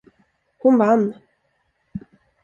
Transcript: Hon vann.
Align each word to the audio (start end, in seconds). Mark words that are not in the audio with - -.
Hon 0.61 0.79
vann. 0.79 1.13